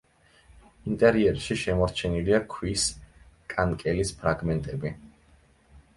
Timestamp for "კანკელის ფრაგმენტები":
3.53-4.97